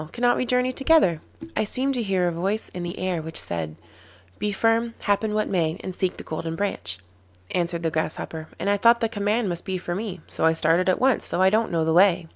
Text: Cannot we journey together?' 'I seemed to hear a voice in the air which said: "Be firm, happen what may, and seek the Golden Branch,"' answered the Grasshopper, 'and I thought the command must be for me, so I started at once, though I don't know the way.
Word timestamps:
Cannot 0.13 0.35
we 0.35 0.47
journey 0.47 0.73
together?' 0.73 1.21
'I 1.55 1.63
seemed 1.65 1.93
to 1.93 2.01
hear 2.01 2.27
a 2.27 2.31
voice 2.31 2.69
in 2.73 2.81
the 2.81 2.97
air 2.97 3.21
which 3.21 3.39
said: 3.39 3.75
"Be 4.39 4.51
firm, 4.51 4.95
happen 5.01 5.35
what 5.35 5.47
may, 5.47 5.79
and 5.83 5.93
seek 5.93 6.17
the 6.17 6.23
Golden 6.23 6.55
Branch,"' 6.55 6.97
answered 7.53 7.83
the 7.83 7.91
Grasshopper, 7.91 8.47
'and 8.57 8.67
I 8.67 8.77
thought 8.77 8.99
the 9.01 9.07
command 9.07 9.47
must 9.47 9.63
be 9.63 9.77
for 9.77 9.93
me, 9.93 10.21
so 10.25 10.43
I 10.43 10.53
started 10.53 10.89
at 10.89 10.99
once, 10.99 11.27
though 11.27 11.43
I 11.43 11.51
don't 11.51 11.71
know 11.71 11.85
the 11.85 11.93
way. 11.93 12.25